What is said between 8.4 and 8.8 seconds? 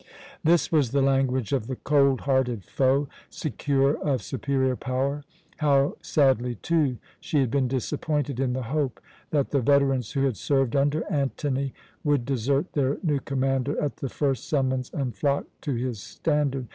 the